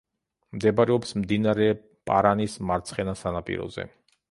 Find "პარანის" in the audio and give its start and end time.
2.11-2.57